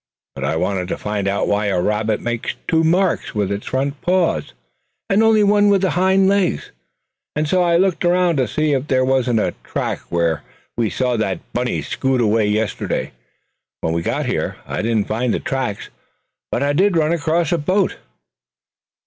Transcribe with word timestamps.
But 0.33 0.45
I 0.45 0.55
wanted 0.55 0.87
to 0.87 0.97
find 0.97 1.27
out 1.27 1.47
why 1.47 1.67
a 1.67 1.79
rabbit 1.79 2.21
makes 2.21 2.55
two 2.67 2.83
marks 2.83 3.35
with 3.35 3.51
its 3.51 3.67
front 3.67 4.01
paws 4.01 4.53
and 5.11 5.21
only 5.21 5.43
one 5.43 5.69
with 5.69 5.81
the 5.81 5.91
hind 5.91 6.27
legs; 6.27 6.71
and 7.35 7.47
so 7.47 7.61
I 7.61 7.77
looked 7.77 8.03
around 8.03 8.37
to 8.37 8.47
see 8.47 8.73
if 8.73 8.87
there 8.87 9.05
wasn't 9.05 9.39
a 9.39 9.53
track 9.63 9.99
where 10.09 10.41
we 10.75 10.89
saw 10.89 11.17
that 11.17 11.53
bunny 11.53 11.83
scoot 11.83 12.19
away 12.19 12.47
yesterday 12.47 13.11
when 13.81 13.93
we 13.93 14.01
got 14.01 14.25
here. 14.25 14.55
I 14.65 14.81
didn't 14.81 15.07
find 15.07 15.35
the 15.35 15.39
tracks, 15.39 15.91
but 16.51 16.63
I 16.63 16.73
did 16.73 16.97
run 16.97 17.13
across 17.13 17.51
a 17.51 17.59
boat!" 17.59 17.97